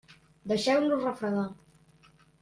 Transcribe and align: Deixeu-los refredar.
Deixeu-los 0.51 1.03
refredar. 1.07 1.43